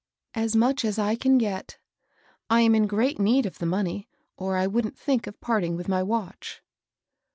[0.01, 0.03] ^^
[0.41, 1.77] As much as I can get.
[2.49, 5.87] I am in great need of the money, or I wouldn't think of parting with
[5.87, 6.63] my watch."